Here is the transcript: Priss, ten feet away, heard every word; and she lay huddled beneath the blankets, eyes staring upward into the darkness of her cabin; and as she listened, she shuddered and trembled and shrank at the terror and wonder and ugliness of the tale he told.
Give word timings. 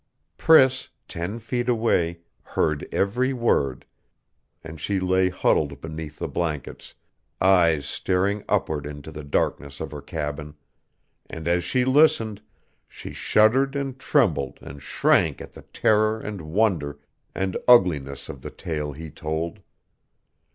Priss, 0.35 0.89
ten 1.07 1.37
feet 1.37 1.69
away, 1.69 2.21
heard 2.41 2.87
every 2.91 3.33
word; 3.33 3.85
and 4.63 4.81
she 4.81 4.99
lay 4.99 5.29
huddled 5.29 5.79
beneath 5.79 6.17
the 6.17 6.27
blankets, 6.27 6.95
eyes 7.39 7.85
staring 7.85 8.43
upward 8.49 8.87
into 8.87 9.11
the 9.11 9.23
darkness 9.23 9.79
of 9.79 9.91
her 9.91 10.01
cabin; 10.01 10.55
and 11.29 11.47
as 11.47 11.63
she 11.63 11.85
listened, 11.85 12.41
she 12.87 13.13
shuddered 13.13 13.75
and 13.75 13.99
trembled 13.99 14.57
and 14.63 14.81
shrank 14.81 15.39
at 15.39 15.53
the 15.53 15.61
terror 15.61 16.19
and 16.19 16.41
wonder 16.41 16.97
and 17.35 17.55
ugliness 17.67 18.27
of 18.27 18.41
the 18.41 18.49
tale 18.49 18.93
he 18.93 19.11
told. 19.11 19.59